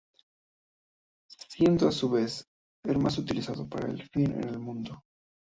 Siendo, 1.47 1.87
a 1.87 1.91
su 1.91 2.09
vez, 2.09 2.47
el 2.87 2.97
más 2.97 3.19
utilizado 3.19 3.69
para 3.69 3.91
este 3.91 4.07
fin 4.11 4.31
en 4.31 4.49
el 4.49 4.57
mundo. 4.57 5.03